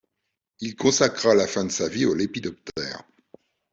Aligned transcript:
Il 0.61 0.75
consacra 0.75 1.35
la 1.35 1.45
fin 1.45 1.63
de 1.63 1.69
sa 1.71 1.87
vie 1.87 2.07
aux 2.07 2.15
lépidoptères. 2.15 3.03